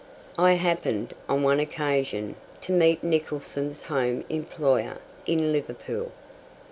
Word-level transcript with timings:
I 0.39 0.53
happened, 0.53 1.13
on 1.29 1.43
one 1.43 1.59
occasion, 1.59 2.35
to 2.61 2.71
meet 2.71 3.03
Nicholson's 3.03 3.83
home 3.83 4.23
employer 4.31 4.97
in 5.27 5.51
Liverpool. 5.51 6.11